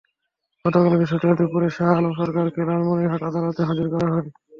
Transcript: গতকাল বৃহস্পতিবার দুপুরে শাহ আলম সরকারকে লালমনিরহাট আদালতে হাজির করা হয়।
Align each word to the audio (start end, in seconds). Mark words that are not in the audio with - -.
গতকাল 0.65 0.85
বৃহস্পতিবার 0.91 1.37
দুপুরে 1.39 1.67
শাহ 1.75 1.89
আলম 1.91 2.13
সরকারকে 2.19 2.61
লালমনিরহাট 2.67 3.21
আদালতে 3.29 3.61
হাজির 3.69 3.87
করা 3.93 4.07
হয়। 4.13 4.27